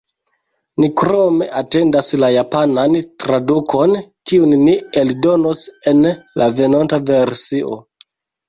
[0.83, 3.93] Ni krome atendas la japanan tradukon,
[4.31, 6.03] kiun ni eldonos en
[6.43, 7.79] la venonta versio.